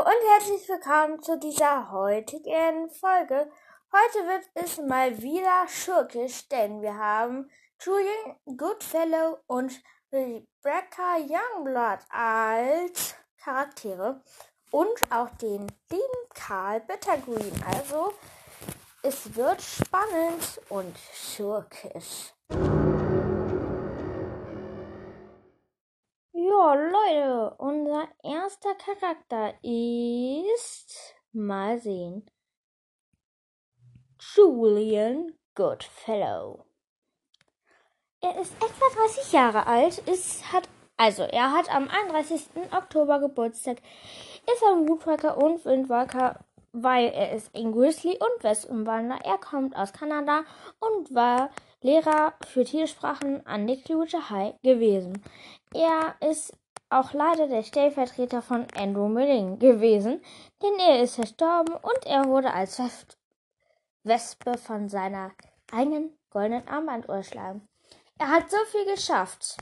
Und 0.00 0.06
herzlich 0.06 0.66
willkommen 0.66 1.22
zu 1.22 1.38
dieser 1.38 1.92
heutigen 1.92 2.88
Folge. 2.88 3.50
Heute 3.92 4.26
wird 4.26 4.48
es 4.54 4.78
mal 4.78 5.20
wieder 5.20 5.68
schurkisch, 5.68 6.48
denn 6.48 6.80
wir 6.80 6.96
haben 6.96 7.50
Julian 7.82 8.56
Goodfellow 8.56 9.40
und 9.46 9.78
Rebecca 10.10 11.18
Youngblood 11.18 11.98
als 12.08 13.14
Charaktere 13.36 14.22
und 14.70 14.88
auch 15.10 15.28
den 15.36 15.66
lieben 15.90 16.28
Karl 16.32 16.80
Bittergreen. 16.80 17.62
Also 17.70 18.14
es 19.02 19.36
wird 19.36 19.60
spannend 19.60 20.62
und 20.70 20.96
schurkisch. 21.12 22.32
Unser 27.70 28.08
erster 28.24 28.74
Charakter 28.74 29.54
ist. 29.62 31.14
Mal 31.32 31.78
sehen. 31.78 32.28
Julian 34.18 35.34
Goodfellow. 35.54 36.64
Er 38.20 38.40
ist 38.40 38.52
etwa 38.56 39.02
30 39.06 39.32
Jahre 39.32 39.66
alt, 39.66 39.98
ist, 39.98 40.52
hat, 40.52 40.68
also 40.96 41.22
er 41.22 41.52
hat 41.52 41.72
am 41.72 41.88
31. 41.88 42.48
Oktober 42.76 43.20
Geburtstag, 43.20 43.78
ist 44.52 44.64
ein 44.64 44.88
Woodwalker 44.88 45.38
und 45.38 45.64
Windwalker, 45.64 46.40
weil 46.72 47.06
er 47.10 47.32
ist 47.32 47.54
ein 47.54 47.72
Grizzly 47.72 48.18
und 48.18 48.44
Westumwandler. 48.44 49.20
Er 49.24 49.38
kommt 49.38 49.76
aus 49.76 49.92
Kanada 49.92 50.42
und 50.80 51.14
war 51.14 51.50
Lehrer 51.82 52.34
für 52.46 52.64
Tiersprachen 52.64 53.46
an 53.46 53.66
der 53.66 53.76
Clearwater 53.76 54.28
High 54.28 54.60
gewesen. 54.62 55.22
Er 55.72 56.16
ist 56.20 56.52
auch 56.90 57.12
leider 57.12 57.46
der 57.46 57.62
Stellvertreter 57.62 58.42
von 58.42 58.66
Andrew 58.76 59.08
Milling 59.08 59.58
gewesen, 59.58 60.20
denn 60.60 60.78
er 60.80 61.02
ist 61.02 61.14
verstorben 61.14 61.74
und 61.74 62.06
er 62.06 62.26
wurde 62.26 62.52
als 62.52 62.82
Wespe 64.02 64.58
von 64.58 64.88
seiner 64.88 65.30
eigenen 65.72 66.18
goldenen 66.30 66.66
Armbanduhr 66.68 67.16
erschlagen. 67.16 67.68
Er 68.18 68.28
hat 68.28 68.50
so 68.50 68.58
viel 68.70 68.84
geschafft, 68.86 69.56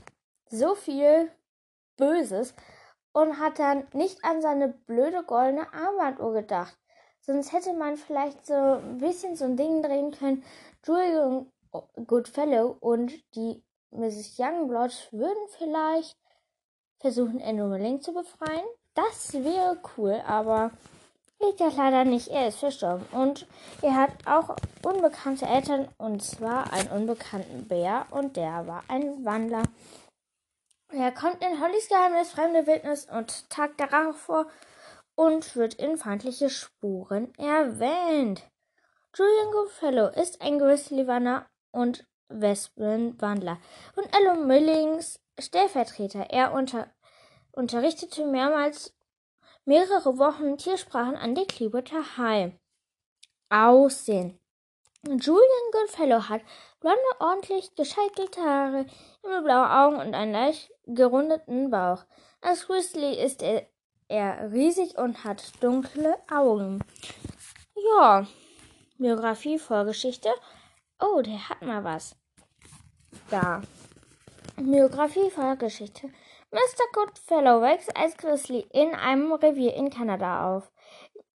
so 0.50 0.74
viel 0.74 1.30
Böses 1.96 2.54
und 3.12 3.38
hat 3.38 3.58
dann 3.58 3.86
nicht 3.92 4.24
an 4.24 4.40
seine 4.40 4.68
blöde 4.68 5.22
goldene 5.24 5.72
Armbanduhr 5.72 6.32
gedacht. 6.32 6.76
Sonst 7.20 7.52
hätte 7.52 7.74
man 7.74 7.96
vielleicht 7.96 8.46
so 8.46 8.54
ein 8.54 8.98
bisschen 8.98 9.36
so 9.36 9.44
ein 9.44 9.56
Ding 9.56 9.82
drehen 9.82 10.12
können. 10.12 10.42
Julian 10.86 11.52
Goodfellow 12.06 12.78
und 12.80 13.12
die 13.34 13.62
Mrs. 13.90 14.38
Youngblood 14.38 15.08
würden 15.12 15.48
vielleicht 15.58 16.16
versuchen, 17.00 17.38
Milling 17.38 18.00
zu 18.00 18.12
befreien. 18.12 18.64
Das 18.94 19.32
wäre 19.32 19.78
cool, 19.96 20.22
aber 20.26 20.70
geht 21.40 21.60
ja 21.60 21.68
leider 21.68 22.04
nicht. 22.04 22.28
Er 22.28 22.48
ist 22.48 22.58
verstorben. 22.58 23.06
Und 23.12 23.46
er 23.82 23.94
hat 23.94 24.10
auch 24.26 24.56
unbekannte 24.82 25.46
Eltern, 25.46 25.88
und 25.98 26.22
zwar 26.22 26.72
einen 26.72 26.90
unbekannten 26.90 27.68
Bär, 27.68 28.06
und 28.10 28.36
der 28.36 28.66
war 28.66 28.82
ein 28.88 29.24
Wandler. 29.24 29.62
Er 30.90 31.12
kommt 31.12 31.44
in 31.44 31.60
Hollys 31.60 31.88
Geheimnis, 31.88 32.30
fremde 32.30 32.66
Wildnis 32.66 33.06
und 33.10 33.50
Tag 33.50 33.76
der 33.76 33.92
Rache 33.92 34.14
vor 34.14 34.46
und 35.14 35.54
wird 35.54 35.74
in 35.74 35.98
feindliche 35.98 36.48
Spuren 36.48 37.34
erwähnt. 37.36 38.42
Julian 39.14 39.52
Goodfellow 39.52 40.08
ist 40.08 40.40
ein 40.40 40.58
Grizzly-Wanner 40.58 41.46
und 41.72 42.06
Wespenwandler 42.28 43.58
und 43.96 44.16
Ello 44.16 44.34
Millings 44.34 45.20
Stellvertreter. 45.38 46.30
Er 46.30 46.52
unter, 46.52 46.88
unterrichtete 47.52 48.26
mehrmals 48.26 48.94
mehrere 49.64 50.18
Wochen 50.18 50.56
Tiersprachen 50.56 51.16
an 51.16 51.34
der 51.34 51.46
Clearwater 51.46 52.16
High. 52.16 52.52
Aussehen. 53.50 54.38
Julian 55.06 55.70
Goodfellow 55.72 56.28
hat 56.28 56.42
blonde, 56.80 56.98
ordentlich 57.20 57.74
gescheitelte 57.76 58.40
Haare, 58.42 58.86
himmelblaue 59.22 59.70
Augen 59.70 59.96
und 59.96 60.14
einen 60.14 60.32
leicht 60.32 60.70
gerundeten 60.86 61.70
Bauch. 61.70 62.04
Als 62.40 62.66
Grizzly 62.66 63.14
ist 63.14 63.42
er, 63.42 63.66
er 64.08 64.52
riesig 64.52 64.98
und 64.98 65.24
hat 65.24 65.52
dunkle 65.62 66.16
Augen. 66.30 66.82
Ja, 67.74 68.26
Biografie, 68.98 69.58
Vorgeschichte. 69.58 70.30
Oh, 71.00 71.22
der 71.22 71.48
hat 71.48 71.62
mal 71.62 71.84
was. 71.84 72.16
Da. 73.30 73.62
Biografie, 74.60 75.30
Vorgeschichte. 75.30 76.08
Mr. 76.50 76.84
Goodfellow 76.92 77.62
wächst 77.62 77.96
als 77.96 78.16
Grizzly 78.16 78.66
in 78.72 78.92
einem 78.92 79.32
Revier 79.32 79.74
in 79.74 79.88
Kanada 79.88 80.52
auf. 80.52 80.72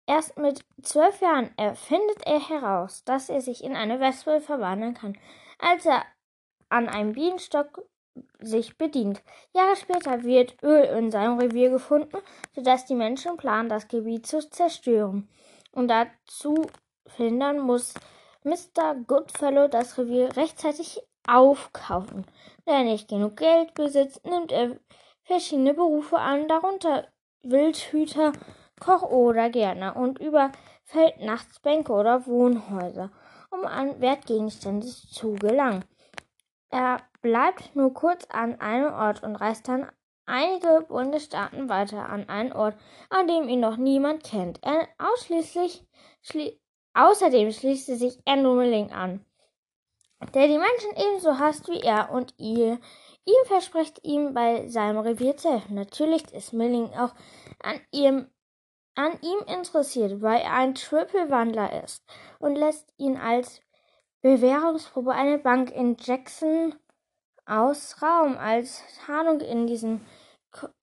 Erst 0.06 0.38
mit 0.38 0.66
zwölf 0.82 1.22
Jahren 1.22 1.52
erfindet 1.58 2.26
er 2.26 2.50
heraus, 2.50 3.06
dass 3.06 3.30
er 3.30 3.40
sich 3.40 3.64
in 3.64 3.78
eine 3.78 4.02
Wespe 4.02 4.42
verwandeln 4.42 4.94
kann, 4.94 5.18
als 5.58 5.86
er 5.86 6.04
an 6.68 6.90
einem 6.90 7.14
Bienenstock 7.14 7.86
sich 8.40 8.78
bedient. 8.78 9.24
Jahre 9.54 9.78
später 9.78 10.24
wird 10.24 10.62
Öl 10.62 10.84
in 10.84 11.10
seinem 11.10 11.40
Revier 11.40 11.70
gefunden, 11.70 12.18
sodass 12.54 12.86
die 12.86 12.96
Menschen 12.96 13.38
planen, 13.38 13.70
das 13.70 13.88
Gebiet 13.88 14.28
zu 14.28 14.48
zerstören. 14.50 15.30
Und 15.72 15.88
dazu 15.88 16.68
verhindern 17.06 17.60
muss 17.60 17.94
Mr. 18.44 18.96
Goodfellow 19.08 19.70
das 19.70 19.98
Revier 19.98 20.36
rechtzeitig 20.36 21.02
aufkaufen. 21.28 22.26
Da 22.66 22.74
er 22.74 22.84
nicht 22.84 23.08
genug 23.08 23.38
Geld 23.38 23.74
besitzt, 23.74 24.26
nimmt 24.26 24.52
er 24.52 24.78
verschiedene 25.24 25.74
Berufe 25.74 26.18
an, 26.18 26.48
darunter 26.48 27.08
Wildhüter, 27.44 28.34
Koch 28.80 29.04
oder 29.04 29.50
Gärtner 29.50 29.96
und 29.96 30.20
überfällt 30.20 31.20
nachts 31.22 31.60
Bänke 31.60 31.94
oder 31.94 32.26
Wohnhäuser, 32.26 33.12
um 33.52 33.66
an 33.66 34.00
Wertgegenstände 34.02 34.88
zu 34.88 35.34
gelangen. 35.36 35.86
Er 36.70 37.02
bleibt 37.22 37.76
nur 37.76 37.94
kurz 37.94 38.26
an 38.30 38.60
einem 38.60 38.94
Ort 38.94 39.24
und 39.24 39.36
reist 39.36 39.68
dann 39.68 39.90
einige 40.26 40.86
Bundesstaaten 40.88 41.70
weiter 41.70 42.10
an 42.10 42.28
einen 42.30 42.54
Ort, 42.54 42.76
an 43.10 43.28
dem 43.28 43.48
ihn 43.48 43.60
noch 43.60 43.78
niemand 43.78 44.24
kennt. 44.24 44.60
Er 44.64 44.88
ausschließlich 44.98 45.86
schli 46.22 46.60
Außerdem 46.96 47.52
schließt 47.52 47.90
er 47.90 47.96
sich 47.96 48.20
Andrew 48.26 48.54
Milling 48.54 48.92
an, 48.92 49.26
der 50.34 50.48
die 50.48 50.58
Menschen 50.58 50.92
ebenso 50.96 51.40
hasst 51.40 51.68
wie 51.68 51.80
er 51.80 52.12
und 52.12 52.34
ihr. 52.38 52.80
Ihm 53.26 53.46
verspricht 53.46 54.04
ihm 54.04 54.34
bei 54.34 54.68
seinem 54.68 54.98
Revier 54.98 55.38
zu 55.38 55.52
helfen. 55.52 55.76
Natürlich 55.76 56.32
ist 56.34 56.54
Milling 56.54 56.94
auch 56.94 57.14
an 57.62 57.80
ihm, 57.92 58.28
an 58.96 59.14
ihm 59.22 59.40
interessiert, 59.48 60.22
weil 60.22 60.42
er 60.42 60.54
ein 60.54 60.76
Triple-Wandler 60.76 61.84
ist 61.84 62.04
und 62.40 62.56
lässt 62.56 62.94
ihn 62.98 63.18
als 63.18 63.62
Bewährungsprobe 64.22 65.12
eine 65.12 65.38
Bank 65.38 65.72
in 65.72 65.98
Jackson 66.00 66.76
aus 67.46 68.02
Raum. 68.02 68.38
Als 68.38 68.84
Tarnung 69.06 69.40
in, 69.42 69.68
diesen, 69.68 70.06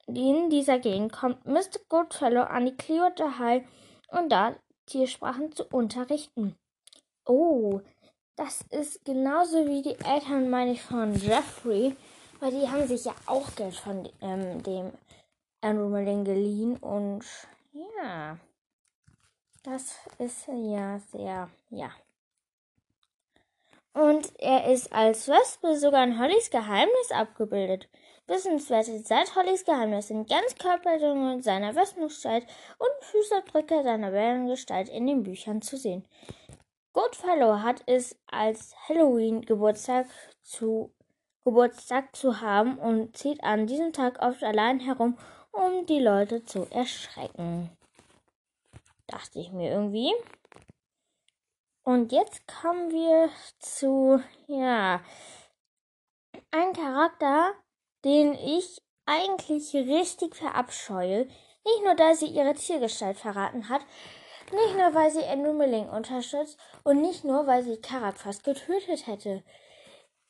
in 0.07 0.51
dieser 0.51 0.79
Gegend 0.79 1.13
kommt 1.13 1.47
Mr. 1.47 1.81
Goodfellow 1.89 2.43
an 2.43 2.67
die 2.67 2.77
Clearwater 2.77 3.39
High 3.39 3.67
und 4.09 4.31
da 4.31 4.57
Tiersprachen 4.87 5.53
zu 5.53 5.65
unterrichten. 5.67 6.57
Oh, 7.25 7.81
das 8.37 8.63
ist 8.71 9.05
genauso 9.05 9.67
wie 9.67 9.83
die 9.83 9.99
Eltern, 10.05 10.51
meine 10.51 10.73
ich, 10.73 10.83
von 10.83 11.15
Jeffrey, 11.15 11.97
weil 12.41 12.51
die 12.51 12.69
haben 12.69 12.87
sich 12.87 13.05
ja 13.05 13.15
auch 13.27 13.55
Geld 13.55 13.75
von 13.75 14.09
ähm, 14.21 14.63
dem 14.63 14.93
Andrew 15.61 15.89
Merlin 15.89 16.25
geliehen 16.25 16.77
und 16.79 17.25
ja, 17.73 18.39
das 19.63 19.95
ist 20.19 20.49
ja 20.49 20.99
sehr, 21.13 21.51
ja. 21.71 21.91
Und 23.93 24.33
er 24.39 24.73
ist 24.73 24.93
als 24.93 25.29
Wespe 25.29 25.77
sogar 25.77 26.05
in 26.05 26.19
Hollys 26.19 26.51
Geheimnis 26.51 27.11
abgebildet. 27.11 27.89
Wissenswerte 28.27 29.01
seit 29.01 29.35
Hollys 29.35 29.65
Geheimnis 29.65 30.09
sind 30.09 30.31
Ganzkörperungen 30.31 31.43
seiner 31.43 31.75
Wespengestalt 31.75 32.47
und 32.79 33.05
Fußabdrücke 33.05 33.83
seiner 33.83 34.13
Wellengestalt 34.13 34.89
in 34.89 35.09
den 35.09 35.25
Büchern 35.25 35.61
zu 35.61 35.77
sehen. 35.77 36.05
Goodfellow 36.93 37.61
hat 37.61 37.83
es 37.87 38.19
als 38.27 38.75
Halloween-Geburtstag 38.89 40.07
zu, 40.43 40.93
Geburtstag 41.45 42.17
zu 42.17 42.41
haben 42.41 42.79
und 42.79 43.17
zieht 43.17 43.43
an 43.45 43.67
diesem 43.67 43.93
Tag 43.93 44.21
oft 44.21 44.43
allein 44.43 44.81
herum, 44.81 45.17
um 45.53 45.87
die 45.87 46.01
Leute 46.01 46.45
zu 46.45 46.67
erschrecken. 46.71 47.71
Dachte 49.07 49.39
ich 49.39 49.53
mir 49.53 49.71
irgendwie. 49.71 50.13
Und 51.85 52.13
jetzt 52.13 52.47
kommen 52.47 52.91
wir 52.91 53.31
zu, 53.59 54.21
ja, 54.47 55.01
ein 56.51 56.73
Charakter, 56.73 57.53
den 58.05 58.35
ich 58.35 58.83
eigentlich 59.07 59.75
richtig 59.75 60.37
verabscheue. 60.37 61.27
Nicht 61.65 61.85
nur, 61.85 61.95
da 61.95 62.15
sie 62.15 62.27
ihre 62.27 62.55
Tiergestalt 62.55 63.19
verraten 63.19 63.69
hat, 63.69 63.83
nicht 64.53 64.77
nur, 64.77 64.95
weil 64.95 65.11
sie 65.11 65.25
Andrew 65.25 65.53
Milling 65.53 65.89
unterstützt 65.89 66.59
und 66.85 67.01
nicht 67.01 67.25
nur, 67.25 67.47
weil 67.47 67.63
sie 67.63 67.81
Karak 67.81 68.19
fast 68.19 68.45
getötet 68.45 69.07
hätte. 69.07 69.43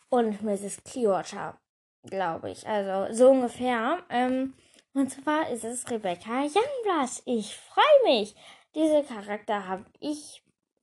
Und 0.09 0.43
Mrs. 0.43 0.83
Clearwater, 0.85 1.59
glaube 2.05 2.51
ich. 2.51 2.67
Also 2.67 3.15
so 3.15 3.31
ungefähr. 3.31 4.03
Ähm, 4.11 4.55
Und 4.93 5.09
zwar 5.11 5.49
ist 5.51 5.65
es 5.65 5.89
Rebecca 5.89 6.43
Youngblood. 6.43 7.23
Ich 7.25 7.57
freue 7.57 8.03
mich. 8.05 8.35
Diese 8.75 9.05
Charakter 9.05 9.69
habe 9.69 9.85
ich 10.01 10.43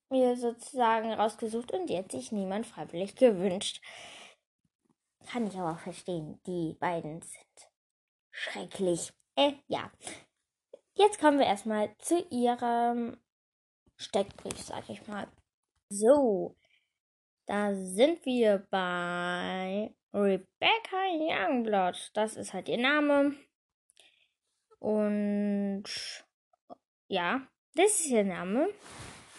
mir 0.10 0.38
sozusagen 0.38 1.14
rausgesucht 1.14 1.74
und 1.74 1.88
die 1.88 1.98
hat 1.98 2.12
sich 2.12 2.32
niemand 2.32 2.66
freiwillig 2.66 3.16
gewünscht. 3.16 3.82
Kann 5.30 5.46
ich 5.48 5.58
aber 5.58 5.74
auch 5.74 5.80
verstehen. 5.80 6.40
Die 6.48 6.78
beiden 6.80 7.22
sind 7.22 7.70
schrecklich. 8.32 9.12
Äh, 9.36 9.54
ja. 9.68 9.92
Jetzt 10.94 11.20
kommen 11.20 11.38
wir 11.40 11.46
erstmal 11.46 11.94
zu 11.98 12.26
ihrem 12.30 13.18
Steckbrief, 13.98 14.60
sag 14.60 14.90
ich 14.90 15.06
mal. 15.08 15.28
So, 15.90 16.56
da 17.48 17.74
sind 17.74 18.26
wir 18.26 18.66
bei 18.70 19.94
Rebecca 20.14 20.98
Youngblood. 21.14 22.12
Das 22.14 22.36
ist 22.36 22.54
halt 22.54 22.70
ihr 22.70 22.78
Name. 22.78 23.36
Und 24.80 25.84
ja, 27.08 27.42
das 27.76 28.00
ist 28.00 28.10
ihr 28.10 28.24
Name. 28.24 28.70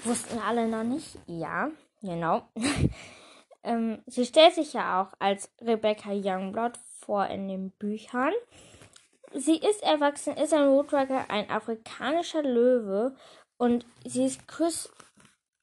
Wussten 0.04 0.38
alle 0.38 0.68
noch 0.68 0.84
nicht? 0.84 1.18
Ja, 1.26 1.70
genau. 2.00 2.48
ähm, 3.62 4.02
sie 4.06 4.24
stellt 4.24 4.54
sich 4.54 4.72
ja 4.72 5.02
auch 5.02 5.14
als 5.18 5.52
Rebecca 5.60 6.10
Youngblood 6.12 6.78
vor 6.98 7.26
in 7.26 7.48
den 7.48 7.70
Büchern. 7.72 8.32
Sie 9.34 9.56
ist 9.56 9.82
erwachsen, 9.82 10.36
ist 10.36 10.54
ein 10.54 10.68
Roadrunner, 10.68 11.26
ein 11.28 11.50
afrikanischer 11.50 12.42
Löwe 12.42 13.14
und 13.58 13.84
sie 14.04 14.24
ist 14.24 14.48
Chris 14.48 14.90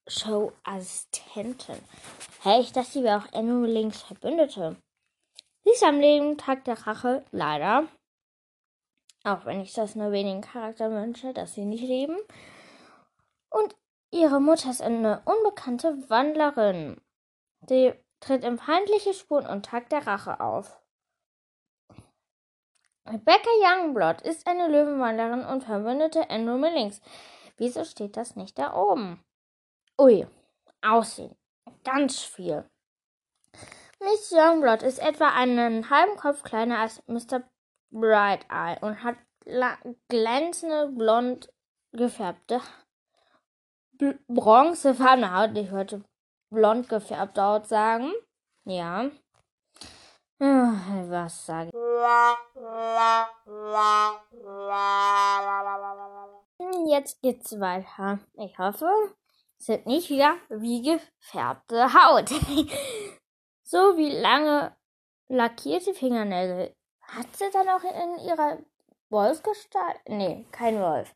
Show 0.07 0.53
Assistentin. 0.63 1.81
Hey, 2.41 2.61
ich 2.61 2.71
dachte, 2.71 2.91
sie 2.91 3.03
wäre 3.03 3.17
auch 3.17 3.33
Animal 3.33 3.69
Links 3.69 4.03
Verbündete. 4.03 4.75
Sie 5.63 5.71
ist 5.71 5.83
am 5.83 5.99
Leben 5.99 6.37
Tag 6.37 6.63
der 6.65 6.85
Rache, 6.85 7.25
leider. 7.31 7.87
Auch 9.23 9.45
wenn 9.45 9.61
ich 9.61 9.73
das 9.73 9.95
nur 9.95 10.11
wenigen 10.11 10.41
Charakter 10.41 10.91
wünsche, 10.91 11.33
dass 11.33 11.55
sie 11.55 11.65
nicht 11.65 11.83
leben. 11.83 12.17
Und 13.49 13.75
ihre 14.11 14.39
Mutter 14.39 14.69
ist 14.69 14.83
eine 14.83 15.23
unbekannte 15.25 16.07
Wandlerin. 16.09 17.01
Sie 17.67 17.93
tritt 18.19 18.43
in 18.43 18.59
feindliche 18.59 19.15
Spuren 19.15 19.47
und 19.47 19.65
Tag 19.65 19.89
der 19.89 20.05
Rache 20.05 20.39
auf. 20.39 20.79
Rebecca 23.07 23.49
Youngblood 23.61 24.21
ist 24.21 24.45
eine 24.47 24.67
Löwenwanderin 24.67 25.45
und 25.45 25.63
Verbündete 25.63 26.29
Andrew 26.29 26.57
Millings. 26.57 27.01
Wieso 27.57 27.83
steht 27.85 28.17
das 28.17 28.35
nicht 28.35 28.57
da 28.59 28.75
oben? 28.75 29.23
Ui, 29.99 30.27
Aussehen. 30.81 31.35
Ganz 31.83 32.19
viel. 32.19 32.69
Miss 33.99 34.31
Youngblood 34.31 34.83
ist 34.83 34.99
etwa 34.99 35.29
einen 35.29 35.89
halben 35.89 36.17
Kopf 36.17 36.43
kleiner 36.43 36.79
als 36.79 37.01
Mr. 37.07 37.43
Bright 37.91 38.45
Eye 38.49 38.77
und 38.81 39.03
hat 39.03 39.15
glänzende, 40.09 40.89
blond 40.89 41.49
gefärbte, 41.91 42.61
bronzefarbene 44.27 45.33
Haut. 45.33 45.57
Ich 45.57 45.71
wollte 45.71 46.03
blond 46.51 46.89
gefärbte 46.89 47.41
Haut 47.41 47.67
sagen. 47.67 48.11
Ja. 48.65 49.09
Was 50.39 51.45
sage 51.45 51.69
ich? 51.69 51.75
Jetzt 56.87 57.21
geht's 57.21 57.59
weiter. 57.59 58.19
Ich 58.33 58.57
hoffe, 58.57 58.87
es 59.59 59.67
wird 59.67 59.85
nicht 59.85 60.09
wieder 60.09 60.35
wie 60.49 60.81
gefärbte 60.81 61.93
Haut. 61.93 62.29
so 63.63 63.97
wie 63.97 64.11
lange 64.11 64.75
lackierte 65.27 65.93
Fingernägel. 65.93 66.73
Hat 67.01 67.35
sie 67.35 67.49
dann 67.51 67.67
auch 67.69 67.83
in 67.83 68.25
ihrer 68.25 68.59
Wolfsgestalt? 69.09 69.97
Nee, 70.07 70.45
kein 70.51 70.79
Wolf. 70.79 71.13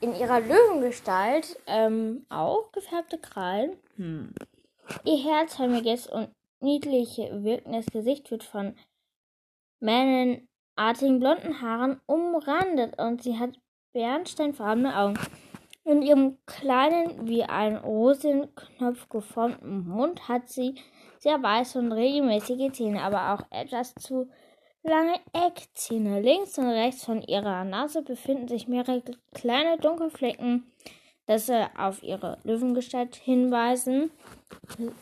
In 0.00 0.14
ihrer 0.14 0.40
Löwengestalt 0.40 1.58
ähm, 1.66 2.24
auch 2.28 2.72
gefärbte 2.72 3.18
Krallen. 3.18 3.76
Hm. 3.96 4.34
Ihr 5.04 5.18
herzförmiges 5.18 6.06
und 6.06 6.34
niedlich 6.60 7.18
wirkendes 7.18 7.86
Gesicht 7.86 8.30
wird 8.30 8.44
von 8.44 8.76
männenartigen 9.80 11.20
blonden 11.20 11.60
Haaren 11.60 12.00
umrandet 12.06 12.98
und 12.98 13.22
sie 13.22 13.38
hat 13.38 13.58
bernsteinfarbene 13.92 14.96
Augen. 14.96 15.18
In 15.84 16.02
ihrem 16.02 16.38
kleinen, 16.46 17.26
wie 17.26 17.42
ein 17.42 17.76
Rosenknopf 17.76 19.08
geformten 19.08 19.88
Mund 19.88 20.28
hat 20.28 20.48
sie 20.48 20.74
sehr 21.18 21.42
weiße 21.42 21.78
und 21.78 21.92
regelmäßige 21.92 22.72
Zähne, 22.72 23.02
aber 23.02 23.34
auch 23.34 23.46
etwas 23.50 23.94
zu 23.94 24.28
lange 24.82 25.14
Eckzähne. 25.32 26.20
Links 26.20 26.58
und 26.58 26.68
rechts 26.68 27.04
von 27.04 27.22
ihrer 27.22 27.64
Nase 27.64 28.02
befinden 28.02 28.48
sich 28.48 28.68
mehrere 28.68 29.02
kleine 29.34 29.78
dunkle 29.78 30.10
Flecken, 30.10 30.70
das 31.26 31.50
auf 31.76 32.02
ihre 32.02 32.38
Löwengestalt 32.44 33.16
hinweisen. 33.16 34.10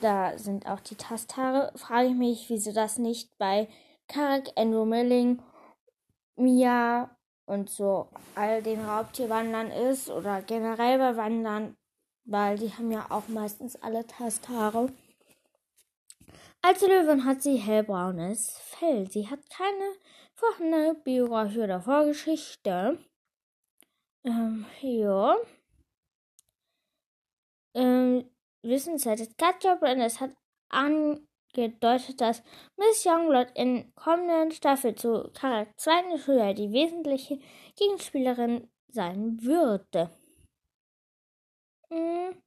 Da 0.01 0.39
sind 0.39 0.67
auch 0.67 0.81
die 0.81 0.97
Tasthaare. 0.97 1.73
Frage 1.77 2.09
ich 2.09 2.15
mich, 2.15 2.51
wieso 2.51 2.73
das 2.73 2.99
nicht 2.99 3.37
bei 3.39 3.69
Karak, 4.09 4.49
Andrew 4.57 4.85
Milling, 4.85 5.43
Mia 6.37 7.11
und 7.49 7.71
so 7.71 8.09
all 8.35 8.63
den 8.63 8.85
Raubtierwandern 8.85 9.71
ist 9.71 10.11
oder 10.11 10.43
generell 10.43 10.99
bei 10.99 11.17
Wandern, 11.17 11.77
weil 12.25 12.59
die 12.59 12.73
haben 12.73 12.93
ja 12.93 13.07
auch 13.09 13.29
meistens 13.29 13.77
alle 13.83 14.07
Tasthaare. 14.07 14.93
Als 16.61 16.83
Löwin 16.83 17.25
hat 17.25 17.43
sie 17.43 17.57
hellbraunes 17.57 18.59
Fell. 18.59 19.11
Sie 19.11 19.29
hat 19.29 19.49
keine 19.49 19.95
vorhandene 20.35 20.95
Biografie 20.95 21.61
oder 21.61 21.81
Vorgeschichte. 21.81 22.99
Ähm, 24.25 24.67
ja. 24.83 25.37
Ähm, 27.75 28.29
wissenswert. 28.63 29.21
Katja 29.39 29.77
Brennes 29.77 30.21
hat 30.21 30.33
angedeutet, 31.57 32.21
dass 32.21 32.43
Miss 32.77 33.05
Youngblood 33.05 33.51
in 33.55 33.95
kommenden 33.95 34.53
Staffel 34.53 34.95
zu 34.95 35.31
Charakter 35.35 35.77
2. 35.77 36.19
Schüler 36.19 36.55
die 36.55 36.73
wesentliche 36.73 37.39
Gegenspielerin 37.77 38.69
sein 38.89 39.43
würde. 39.43 40.11
Hm. 41.91 42.43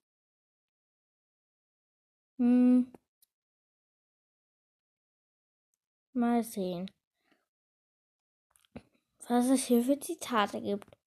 Hm. 2.37 2.91
Mal 6.13 6.43
sehen, 6.43 6.91
was 9.27 9.49
es 9.49 9.65
hier 9.65 9.81
für 9.83 9.99
Zitate 9.99 10.61
gibt. 10.61 11.00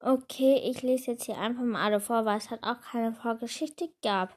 Okay, 0.00 0.62
ich 0.64 0.82
lese 0.82 1.12
jetzt 1.12 1.24
hier 1.24 1.38
einfach 1.38 1.64
mal 1.64 1.84
alle 1.84 2.00
vor, 2.00 2.24
weil 2.24 2.38
es 2.38 2.50
halt 2.50 2.62
auch 2.62 2.80
keine 2.80 3.12
Vorgeschichte 3.12 3.88
gab. 4.02 4.36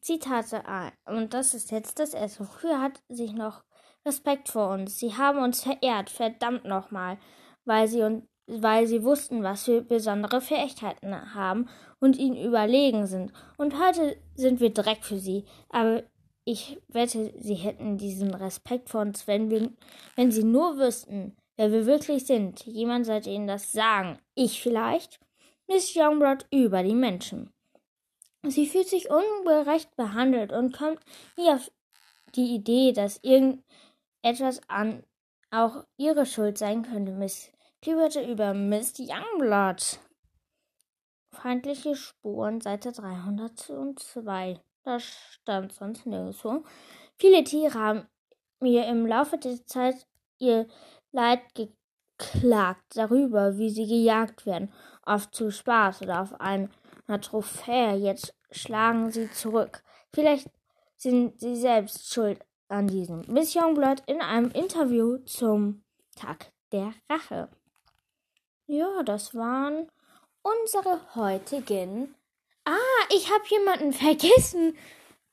Zitate 0.00 0.66
ein. 0.66 0.92
Und 1.06 1.32
das 1.32 1.54
ist 1.54 1.70
jetzt 1.70 1.98
das 1.98 2.12
erste. 2.12 2.44
Früher 2.44 2.80
hat 2.80 3.02
sich 3.08 3.32
noch 3.32 3.62
Respekt 4.04 4.48
vor 4.48 4.70
uns. 4.70 4.98
Sie 4.98 5.16
haben 5.16 5.38
uns 5.42 5.62
verehrt, 5.62 6.10
verdammt 6.10 6.64
nochmal, 6.64 7.18
weil 7.64 7.88
sie 7.88 8.02
und 8.02 8.28
weil 8.46 8.86
sie 8.86 9.04
wussten, 9.04 9.42
was 9.42 9.66
wir 9.66 9.80
besondere 9.82 10.40
Fähigkeiten 10.40 11.34
haben 11.34 11.68
und 12.00 12.18
ihnen 12.18 12.36
überlegen 12.36 13.06
sind. 13.06 13.32
Und 13.56 13.78
heute 13.78 14.16
sind 14.34 14.60
wir 14.60 14.70
Dreck 14.70 15.04
für 15.04 15.18
sie. 15.18 15.44
Aber 15.68 16.02
ich 16.44 16.80
wette, 16.88 17.32
sie 17.38 17.54
hätten 17.54 17.96
diesen 17.96 18.34
Respekt 18.34 18.90
vor 18.90 19.02
uns, 19.02 19.26
wenn 19.26 19.50
wir, 19.50 19.70
wenn 20.16 20.32
sie 20.32 20.42
nur 20.42 20.78
wüssten, 20.78 21.36
wer 21.60 21.72
wir 21.72 21.84
wirklich 21.84 22.24
sind. 22.24 22.64
Jemand 22.64 23.04
sollte 23.04 23.28
ihnen 23.28 23.46
das 23.46 23.70
sagen. 23.70 24.18
Ich 24.34 24.62
vielleicht? 24.62 25.20
Miss 25.68 25.94
Youngblood 25.94 26.46
über 26.50 26.82
die 26.82 26.94
Menschen. 26.94 27.52
Sie 28.46 28.66
fühlt 28.66 28.88
sich 28.88 29.10
ungerecht 29.10 29.94
behandelt 29.94 30.52
und 30.52 30.74
kommt 30.74 31.00
nie 31.36 31.50
auf 31.50 31.70
die 32.34 32.54
Idee, 32.54 32.92
dass 32.92 33.20
irgendetwas 33.22 34.62
an 34.68 35.04
auch 35.50 35.84
ihre 35.98 36.24
Schuld 36.24 36.56
sein 36.56 36.82
könnte, 36.82 37.12
Miss 37.12 37.52
Klipperte 37.82 38.22
über 38.22 38.54
Miss 38.54 38.94
Youngblood. 38.98 40.00
Feindliche 41.30 41.94
Spuren, 41.94 42.62
Seite 42.62 42.90
302. 42.92 44.58
Das 44.82 45.02
stand 45.02 45.74
sonst 45.74 46.06
nirgendwo. 46.06 46.64
Viele 47.18 47.44
Tiere 47.44 47.74
haben 47.74 48.08
mir 48.60 48.86
im 48.86 49.06
Laufe 49.06 49.36
der 49.36 49.62
Zeit 49.66 50.06
ihr 50.38 50.66
Leid 51.12 51.40
geklagt 51.54 52.96
darüber, 52.96 53.56
wie 53.58 53.70
sie 53.70 53.86
gejagt 53.86 54.46
werden, 54.46 54.72
oft 55.04 55.34
zu 55.34 55.50
Spaß 55.50 56.02
oder 56.02 56.22
auf 56.22 56.40
einer 56.40 56.68
Trophäe. 57.20 57.96
Jetzt 57.96 58.34
schlagen 58.50 59.10
sie 59.10 59.30
zurück. 59.30 59.82
Vielleicht 60.12 60.48
sind 60.96 61.40
sie 61.40 61.56
selbst 61.56 62.12
schuld 62.12 62.44
an 62.68 62.86
diesem. 62.86 63.22
Miss 63.26 63.54
Youngblood 63.54 64.02
in 64.06 64.20
einem 64.20 64.50
Interview 64.50 65.18
zum 65.24 65.82
Tag 66.14 66.52
der 66.72 66.92
Rache. 67.08 67.48
Ja, 68.66 69.02
das 69.02 69.34
waren 69.34 69.90
unsere 70.42 71.00
heutigen. 71.16 72.14
Ah, 72.64 73.04
ich 73.14 73.32
habe 73.32 73.42
jemanden 73.48 73.92
vergessen. 73.92 74.76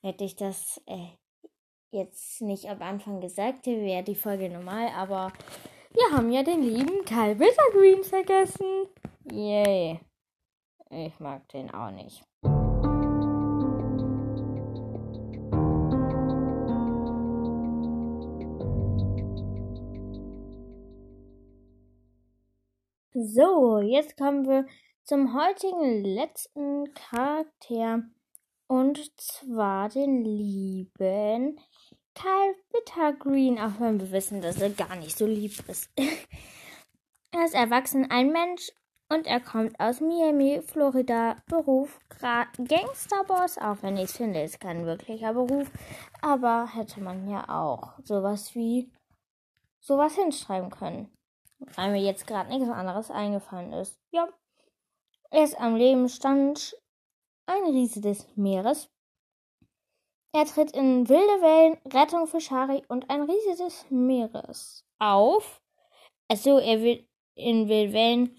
Hätte 0.01 0.23
ich 0.23 0.35
das 0.35 0.81
äh, 0.85 1.09
jetzt 1.91 2.41
nicht 2.41 2.65
am 2.65 2.81
Anfang 2.81 3.21
gesagt, 3.21 3.65
wäre 3.65 4.03
die 4.03 4.15
Folge 4.15 4.49
normal, 4.49 4.89
aber 4.95 5.31
wir 5.93 6.15
haben 6.15 6.31
ja 6.31 6.43
den 6.43 6.61
lieben 6.61 7.05
Karl 7.05 7.35
Bittergreen 7.35 8.03
vergessen. 8.03 8.87
Yay. 9.31 9.99
Ich 10.89 11.19
mag 11.19 11.47
den 11.49 11.73
auch 11.73 11.91
nicht. 11.91 12.23
So, 23.13 23.79
jetzt 23.79 24.15
kommen 24.15 24.47
wir 24.47 24.67
zum 25.03 25.33
heutigen 25.33 26.03
letzten 26.03 26.93
Charakter 26.93 28.03
und 28.67 28.99
zwar 29.19 29.89
den 29.89 30.23
lieben 30.23 31.59
Kyle 32.17 32.55
Bittergreen, 32.71 33.59
auch 33.59 33.79
wenn 33.79 33.99
wir 33.99 34.11
wissen, 34.11 34.41
dass 34.41 34.59
er 34.59 34.71
gar 34.71 34.95
nicht 34.95 35.15
so 35.15 35.27
lieb 35.27 35.53
ist. 35.67 35.91
er 37.31 37.45
ist 37.45 37.53
erwachsen, 37.53 38.09
ein 38.09 38.31
Mensch 38.31 38.71
und 39.09 39.27
er 39.27 39.39
kommt 39.39 39.79
aus 39.79 40.01
Miami, 40.01 40.61
Florida. 40.65 41.35
Beruf 41.47 41.99
Gangsterboss, 42.19 43.59
auch 43.59 43.77
wenn 43.81 43.97
ich 43.97 44.09
finde, 44.09 44.41
ist 44.41 44.59
kein 44.59 44.85
wirklicher 44.85 45.33
Beruf. 45.33 45.69
Aber 46.21 46.67
hätte 46.73 47.01
man 47.01 47.29
ja 47.29 47.47
auch 47.49 47.93
sowas 48.03 48.55
wie 48.55 48.91
sowas 49.79 50.15
hinschreiben 50.15 50.71
können. 50.71 51.13
Weil 51.75 51.91
mir 51.91 52.01
jetzt 52.01 52.25
gerade 52.25 52.49
nichts 52.49 52.69
anderes 52.69 53.11
eingefallen 53.11 53.73
ist. 53.73 53.99
Ja. 54.11 54.27
Er 55.29 55.43
ist 55.43 55.59
am 55.59 55.75
Lebensstand 55.75 56.75
ein 57.45 57.63
Riese 57.65 58.01
des 58.01 58.27
Meeres. 58.35 58.89
Er 60.33 60.45
tritt 60.45 60.71
in 60.71 61.07
wilde 61.09 61.41
Wellen, 61.41 61.77
Rettung 61.91 62.27
für 62.27 62.41
Shari 62.41 62.83
und 62.87 63.09
ein 63.09 63.21
Riese 63.21 63.63
des 63.63 63.85
Meeres 63.89 64.85
auf. 64.99 65.61
Also 66.29 66.59
er 66.59 66.81
wird 66.81 67.07
in 67.35 67.67
wilde 67.67 67.93
Wellen 67.93 68.35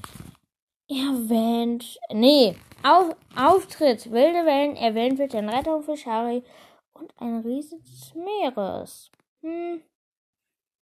erwähnt. 0.88 1.98
Nee, 2.12 2.56
auf, 2.82 3.16
Auftritt, 3.36 4.10
wilde 4.10 4.46
Wellen, 4.46 4.76
erwähnt 4.76 5.18
wird 5.18 5.34
in 5.34 5.48
Rettung 5.48 5.82
für 5.82 5.96
Shari 5.96 6.44
und 6.92 7.12
ein 7.16 7.40
Riese 7.40 7.78
des 7.80 8.14
Meeres. 8.14 9.10
Hm. 9.42 9.82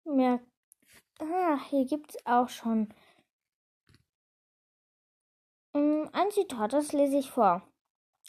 Ja. 0.06 0.40
Ah, 1.20 1.60
hier 1.70 1.86
gibt's 1.86 2.18
auch 2.26 2.50
schon 2.50 2.94
hm, 5.76 6.10
ein 6.14 6.32
Zitat, 6.32 6.72
das 6.72 6.94
lese 6.94 7.18
ich 7.18 7.30
vor. 7.30 7.62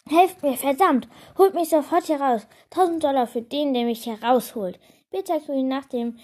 Helft 0.09 0.41
mir, 0.45 0.57
verdammt! 0.57 1.09
Holt 1.37 1.55
mich 1.55 1.71
sofort 1.71 2.05
hier 2.05 2.21
raus! 2.21 2.47
Tausend 2.71 3.03
Dollar 3.03 3.27
für 3.27 3.43
den, 3.43 3.75
der 3.75 3.85
mich 3.85 4.05
hier 4.05 4.23
rausholt. 4.23 4.79
Peter 5.11 5.41
Green, 5.41 5.67
nachdem 5.67 6.17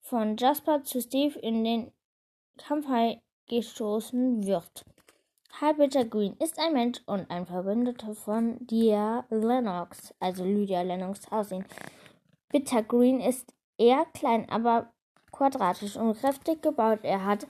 von 0.00 0.38
Jasper 0.38 0.82
zu 0.82 1.02
Steve 1.02 1.38
in 1.38 1.64
den 1.64 1.92
Kampf 2.56 2.86
gestoßen 3.46 4.46
wird. 4.46 4.86
Halbbitter 5.60 6.06
Green 6.06 6.34
ist 6.38 6.58
ein 6.58 6.72
Mensch 6.72 7.00
und 7.04 7.30
ein 7.30 7.44
Verbündeter 7.44 8.14
von 8.14 8.56
Dia 8.66 9.26
Lennox, 9.28 10.14
also 10.18 10.42
Lydia 10.42 10.80
Lennox 10.80 11.30
Aussehen. 11.30 11.66
Bitter 12.48 12.82
Green 12.82 13.20
ist 13.20 13.52
eher 13.76 14.06
klein, 14.14 14.48
aber 14.48 14.94
quadratisch 15.30 15.96
und 15.96 16.18
kräftig 16.18 16.62
gebaut. 16.62 17.00
Er 17.02 17.26
hat 17.26 17.46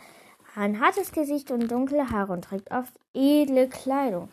ein 0.57 0.81
hartes 0.81 1.13
Gesicht 1.13 1.53
und 1.53 1.71
dunkle 1.71 2.11
Haare 2.11 2.33
und 2.33 2.43
trägt 2.43 2.73
oft 2.73 2.95
edle 3.15 3.69
Kleidung 3.69 4.31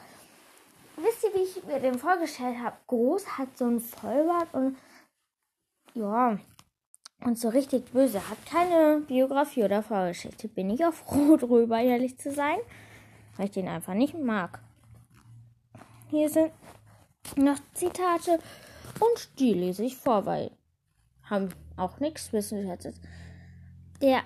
wisst 0.98 1.24
ihr, 1.24 1.34
wie 1.34 1.44
ich 1.44 1.64
mir 1.64 1.80
den 1.80 1.98
vorgestellt 1.98 2.58
habe? 2.60 2.78
Groß 2.88 3.38
hat 3.38 3.58
so 3.58 3.66
ein 3.66 3.80
Vollbart 3.80 4.54
und 4.54 4.78
ja, 5.94 6.40
und 7.24 7.40
so 7.40 7.50
richtig 7.50 7.92
böse. 7.92 8.30
Hat 8.30 8.46
keine 8.46 9.02
Biografie 9.08 9.64
oder 9.64 9.84
Vorgeschichte. 9.84 10.48
Bin 10.48 10.70
ich 10.70 10.86
auch 10.86 10.94
froh 10.94 11.38
drüber, 11.40 11.80
ehrlich 11.80 12.18
zu 12.18 12.32
sein, 12.32 12.58
weil 13.38 13.46
ich 13.46 13.52
den 13.52 13.68
einfach 13.68 13.94
nicht 13.94 14.18
mag. 14.18 14.60
Hier 16.10 16.30
sind 16.30 16.52
noch 17.36 17.58
Zitate 17.74 18.40
und 19.00 19.40
die 19.40 19.54
lese 19.54 19.84
ich 19.84 19.98
vor, 19.98 20.26
weil 20.26 20.52
haben 21.24 21.50
auch 21.78 22.00
nichts 22.00 22.34
wissen 22.34 22.68
jetzt. 22.68 23.00
Der 24.02 24.22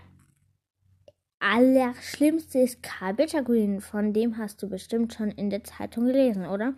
Allerschlimmste 1.40 2.60
ist 2.60 2.82
Karl 2.82 3.14
Bittergreen. 3.14 3.82
Von 3.82 4.14
dem 4.14 4.38
hast 4.38 4.62
du 4.62 4.70
bestimmt 4.70 5.14
schon 5.14 5.30
in 5.32 5.50
der 5.50 5.64
Zeitung 5.64 6.06
gelesen, 6.06 6.46
oder? 6.46 6.74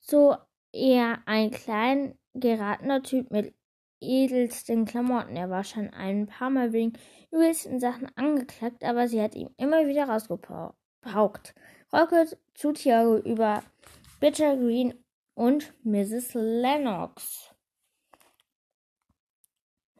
So 0.00 0.36
eher 0.72 1.18
ein 1.26 1.50
klein 1.50 2.18
geratener 2.34 3.02
Typ 3.02 3.30
mit 3.30 3.54
edelsten 4.00 4.84
Klamotten. 4.84 5.36
Er 5.36 5.50
war 5.50 5.64
schon 5.64 5.90
ein 5.90 6.26
paar 6.26 6.50
Mal 6.50 6.72
wegen 6.72 6.92
übelsten 7.30 7.80
Sachen 7.80 8.08
angeklagt, 8.16 8.84
aber 8.84 9.08
sie 9.08 9.20
hat 9.20 9.34
ihm 9.34 9.50
immer 9.56 9.86
wieder 9.86 10.08
rausgepaukt. 10.08 11.54
Rocket 11.92 12.38
zu 12.54 12.72
Thiago 12.72 13.18
über 13.18 13.62
Bittergreen 14.20 14.94
und 15.34 15.72
Mrs. 15.84 16.34
Lennox. 16.34 17.54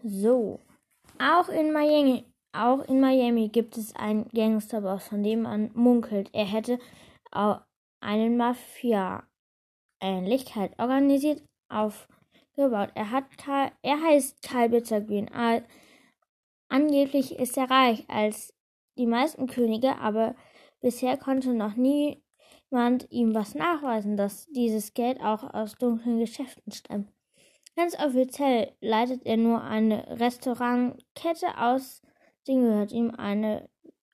So. 0.03 0.61
Auch 1.19 1.49
in 1.49 1.73
Miami, 1.73 2.25
auch 2.53 2.81
in 2.89 3.01
Miami 3.01 3.49
gibt 3.49 3.77
es 3.77 3.95
einen 3.95 4.29
Gangsterboss, 4.31 5.09
von 5.09 5.23
dem 5.23 5.43
man 5.43 5.71
munkelt, 5.75 6.31
er 6.33 6.47
hätte 6.47 6.79
einen 8.01 8.37
Mafia-Ähnlichkeit 8.37 10.79
organisiert 10.79 11.43
aufgebaut. 11.69 12.91
Er, 12.95 13.11
hat 13.11 13.37
Karl, 13.37 13.73
er 13.83 14.01
heißt 14.01 14.41
Karl 14.43 14.71
Bittergreen. 14.71 15.29
Angeblich 16.69 17.39
ist 17.39 17.57
er 17.57 17.71
reich 17.71 18.05
als 18.09 18.55
die 18.97 19.07
meisten 19.07 19.47
Könige, 19.47 19.99
aber 19.99 20.35
bisher 20.81 21.17
konnte 21.17 21.55
noch 21.55 21.77
niemand 21.77 23.07
ihm 23.11 23.35
was 23.35 23.55
nachweisen, 23.55 24.17
dass 24.17 24.49
dieses 24.49 24.95
Geld 24.95 25.21
auch 25.21 25.55
aus 25.55 25.77
dunklen 25.77 26.19
Geschäften 26.19 26.73
stammt. 26.73 27.13
Ganz 27.77 27.97
offiziell 27.99 28.75
leitet 28.81 29.25
er 29.25 29.37
nur 29.37 29.63
eine 29.63 30.19
Restaurantkette 30.19 31.59
aus 31.59 32.03
den 32.49 32.63
gehört 32.63 32.93
ihm 32.93 33.13
eine, 33.17 33.69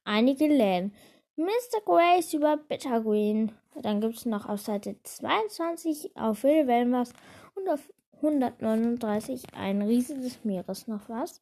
einige 0.05 0.47
Läden. 0.47 0.95
Mr. 1.37 1.81
Grace 1.85 2.35
über 2.35 2.57
Bittergreen. 2.57 3.53
Dann 3.83 4.01
gibt 4.01 4.17
es 4.17 4.27
noch 4.27 4.49
auf 4.49 4.61
Seite 4.61 4.97
22 5.03 6.17
auf 6.17 6.45
Wellen 6.45 6.93
was 6.93 7.13
und 7.55 7.69
auf 7.69 7.81
139 8.17 9.43
ein 9.55 9.83
Riese 9.83 10.19
des 10.19 10.45
Meeres 10.45 10.87
noch 10.87 11.09
was. 11.09 11.41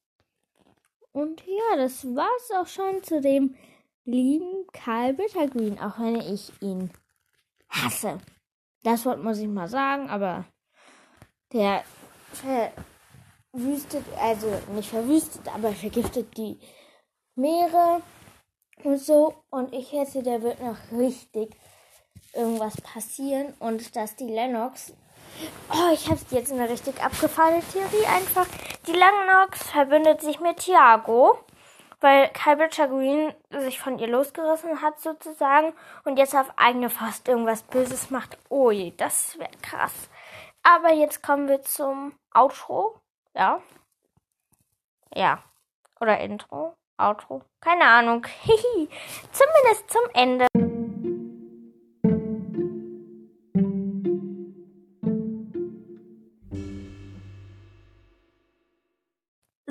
Und 1.13 1.43
ja, 1.47 1.77
das 1.77 2.05
war's 2.15 2.51
auch 2.57 2.67
schon 2.67 3.03
zu 3.03 3.21
dem 3.21 3.55
lieben 4.05 4.67
Karl 4.73 5.13
Bittergreen, 5.15 5.79
auch 5.79 5.99
wenn 5.99 6.21
ich 6.21 6.51
ihn 6.61 6.91
hasse. 7.69 8.19
Das 8.83 9.05
Wort 9.05 9.23
muss 9.23 9.39
ich 9.39 9.49
mal 9.49 9.69
sagen, 9.69 10.09
aber 10.09 10.47
der 11.53 11.85
verwüstet, 12.33 14.05
also 14.19 14.49
nicht 14.75 14.89
verwüstet, 14.89 15.55
aber 15.55 15.73
vergiftet 15.73 16.37
die 16.37 16.59
Meere 17.35 18.03
und 18.85 18.99
so. 18.99 19.35
Und 19.51 19.73
ich 19.73 19.93
hätte, 19.93 20.23
da 20.23 20.43
wird 20.43 20.61
noch 20.61 20.79
richtig 20.93 21.55
irgendwas 22.35 22.81
passieren 22.81 23.55
und 23.59 23.95
dass 23.97 24.17
die 24.17 24.29
Lennox. 24.29 24.93
Oh, 25.71 25.93
ich 25.93 26.11
habe 26.11 26.21
jetzt 26.31 26.53
eine 26.53 26.69
richtig 26.69 27.03
abgefahrene 27.03 27.63
Theorie 27.73 28.07
einfach. 28.07 28.47
Die 28.87 28.93
Lennox 28.93 29.63
verbündet 29.63 30.21
sich 30.21 30.41
mit 30.41 30.59
Thiago, 30.59 31.39
weil 32.01 32.29
Kyle 32.31 32.69
Green 32.69 33.33
sich 33.51 33.79
von 33.81 33.99
ihr 33.99 34.09
losgerissen 34.09 34.83
hat 34.83 35.01
sozusagen 35.01 35.73
und 36.05 36.19
jetzt 36.19 36.35
auf 36.35 36.53
eigene 36.57 36.91
Faust 36.91 37.29
irgendwas 37.29 37.63
Böses 37.63 38.11
macht. 38.11 38.37
Oh 38.51 38.71
je, 38.71 38.93
das 38.97 39.39
wäre 39.39 39.51
krass. 39.63 40.11
Aber 40.63 40.93
jetzt 40.93 41.23
kommen 41.23 41.49
wir 41.49 41.63
zum 41.63 42.15
Outro. 42.35 43.01
Ja. 43.35 43.63
Ja. 45.15 45.43
Oder 46.01 46.21
Intro. 46.21 46.75
Outro. 47.03 47.43
Keine 47.61 47.85
Ahnung. 47.85 48.27
Zumindest 49.33 49.91
zum 49.91 50.03
Ende. 50.15 50.47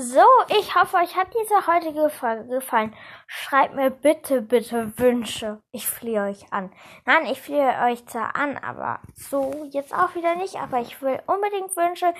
So, 0.03 0.25
ich 0.59 0.73
hoffe, 0.75 0.97
euch 0.97 1.15
hat 1.15 1.27
diese 1.33 1.67
heutige 1.67 2.09
Folge 2.09 2.47
gefallen. 2.47 2.95
Schreibt 3.27 3.75
mir 3.75 3.91
bitte, 3.91 4.41
bitte 4.41 4.97
Wünsche. 4.97 5.61
Ich 5.71 5.87
flehe 5.87 6.23
euch 6.23 6.51
an. 6.51 6.73
Nein, 7.05 7.27
ich 7.27 7.39
flehe 7.39 7.73
euch 7.85 8.05
zwar 8.07 8.35
an, 8.35 8.57
aber 8.57 8.99
so 9.13 9.69
jetzt 9.69 9.93
auch 9.93 10.15
wieder 10.15 10.35
nicht. 10.35 10.55
Aber 10.55 10.79
ich 10.79 11.01
will 11.01 11.21
unbedingt 11.27 11.77
Wünsche, 11.77 12.13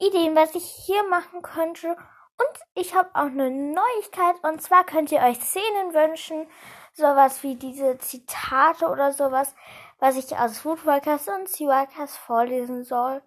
Ideen, 0.00 0.34
was 0.34 0.54
ich 0.54 0.64
hier 0.64 1.02
machen 1.10 1.42
könnte. 1.42 1.96
Und 2.38 2.60
ich 2.74 2.94
habe 2.94 3.10
auch 3.14 3.26
eine 3.26 3.50
Neuigkeit 3.50 4.36
und 4.42 4.62
zwar 4.62 4.84
könnt 4.84 5.10
ihr 5.12 5.20
euch 5.20 5.40
Szenen 5.40 5.92
wünschen, 5.92 6.46
sowas 6.92 7.42
wie 7.42 7.56
diese 7.56 7.98
Zitate 7.98 8.88
oder 8.88 9.12
sowas, 9.12 9.54
was 9.98 10.16
ich 10.16 10.36
aus 10.36 10.58
Foodworkers 10.58 11.28
und 11.28 11.48
Seaworkers 11.48 12.16
vorlesen 12.16 12.84
soll. 12.84 13.22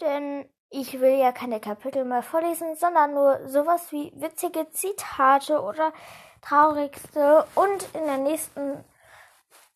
Denn 0.00 0.48
ich 0.70 1.00
will 1.00 1.18
ja 1.18 1.32
keine 1.32 1.60
Kapitel 1.60 2.04
mehr 2.04 2.22
vorlesen, 2.22 2.74
sondern 2.76 3.14
nur 3.14 3.48
sowas 3.48 3.92
wie 3.92 4.12
witzige 4.16 4.70
Zitate 4.70 5.60
oder 5.60 5.92
traurigste. 6.40 7.46
Und 7.54 7.88
in 7.94 8.06
der 8.06 8.18
nächsten 8.18 8.84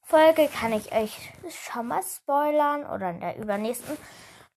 Folge 0.02 0.48
kann 0.48 0.72
ich 0.72 0.92
euch 0.92 1.32
schon 1.50 1.88
mal 1.88 2.02
spoilern 2.02 2.86
oder 2.86 3.10
in 3.10 3.20
der 3.20 3.36
übernächsten 3.36 3.96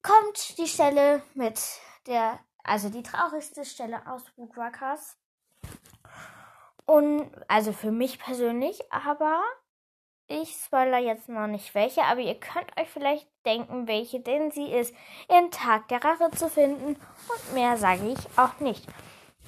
kommt 0.01 0.57
die 0.57 0.67
Stelle 0.67 1.21
mit 1.33 1.59
der, 2.07 2.39
also 2.69 2.89
die 2.89 3.03
traurigste 3.03 3.65
Stelle 3.65 4.01
aus 4.07 4.23
Woodruckers. 4.37 5.17
Und, 6.85 7.29
also 7.47 7.73
für 7.73 7.91
mich 7.91 8.19
persönlich, 8.19 8.79
aber 8.91 9.41
ich 10.27 10.55
spoiler 10.63 10.99
jetzt 10.99 11.27
noch 11.29 11.47
nicht 11.47 11.73
welche, 11.73 12.03
aber 12.03 12.21
ihr 12.21 12.39
könnt 12.39 12.69
euch 12.79 12.87
vielleicht 12.89 13.27
denken, 13.45 13.87
welche 13.87 14.19
denn 14.19 14.51
sie 14.51 14.71
ist, 14.71 14.93
im 15.27 15.49
Tag 15.49 15.87
der 15.87 16.03
Rache 16.03 16.29
zu 16.31 16.49
finden. 16.49 16.95
Und 16.95 17.53
mehr 17.53 17.77
sage 17.77 18.07
ich 18.07 18.37
auch 18.37 18.59
nicht. 18.59 18.85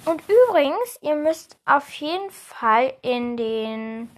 Und 0.05 0.23
übrigens, 0.27 0.97
ihr 1.01 1.15
müsst 1.15 1.59
auf 1.65 1.89
jeden 1.93 2.31
Fall 2.31 2.93
in 3.03 3.37
den, 3.37 4.09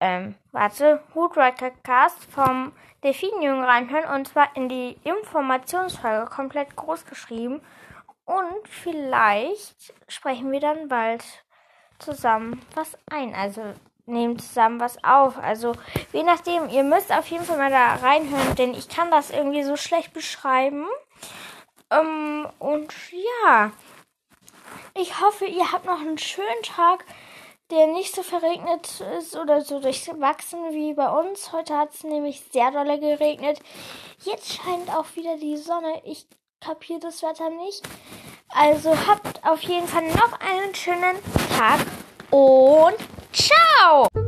ähm, 0.00 0.34
warte, 0.52 1.02
Hoodwriter 1.14 1.70
Cast 1.82 2.24
vom 2.30 2.72
Delfinjungen 3.02 3.64
reinhören. 3.64 4.14
Und 4.14 4.28
zwar 4.28 4.54
in 4.56 4.68
die 4.68 4.96
Informationsfolge 5.04 6.26
komplett 6.26 6.76
groß 6.76 7.06
geschrieben. 7.06 7.60
Und 8.24 8.68
vielleicht 8.68 9.94
sprechen 10.08 10.50
wir 10.50 10.60
dann 10.60 10.88
bald 10.88 11.24
zusammen 11.98 12.60
was 12.74 12.96
ein. 13.10 13.34
Also 13.34 13.62
nehmen 14.06 14.38
zusammen 14.38 14.80
was 14.80 15.02
auf. 15.02 15.38
Also, 15.38 15.72
je 16.12 16.22
nachdem, 16.22 16.68
ihr 16.68 16.82
müsst 16.82 17.12
auf 17.12 17.26
jeden 17.28 17.44
Fall 17.44 17.58
mal 17.58 17.70
da 17.70 17.94
reinhören, 17.96 18.54
denn 18.56 18.74
ich 18.74 18.88
kann 18.88 19.10
das 19.10 19.30
irgendwie 19.30 19.62
so 19.62 19.76
schlecht 19.76 20.12
beschreiben. 20.12 20.86
Ähm, 21.90 22.46
und 22.58 22.92
ja, 23.12 23.72
ich 24.94 25.20
hoffe, 25.20 25.46
ihr 25.46 25.72
habt 25.72 25.86
noch 25.86 26.00
einen 26.00 26.18
schönen 26.18 26.62
Tag, 26.62 27.04
der 27.74 27.88
nicht 27.88 28.14
so 28.14 28.22
verregnet 28.22 29.02
ist 29.18 29.36
oder 29.36 29.60
so 29.60 29.80
durchwachsen 29.80 30.72
wie 30.72 30.94
bei 30.94 31.08
uns. 31.08 31.52
Heute 31.52 31.76
hat 31.76 31.92
es 31.92 32.04
nämlich 32.04 32.42
sehr 32.52 32.70
dolle 32.70 33.00
geregnet. 33.00 33.58
Jetzt 34.22 34.52
scheint 34.52 34.88
auch 34.90 35.06
wieder 35.16 35.36
die 35.36 35.56
Sonne. 35.56 36.00
Ich 36.04 36.26
kapiere 36.60 37.00
das 37.00 37.22
Wetter 37.22 37.50
nicht. 37.50 37.82
Also 38.48 38.90
habt 39.06 39.44
auf 39.44 39.60
jeden 39.62 39.88
Fall 39.88 40.06
noch 40.08 40.38
einen 40.40 40.74
schönen 40.74 41.16
Tag 41.58 41.80
und 42.30 42.96
Ciao! 43.32 44.23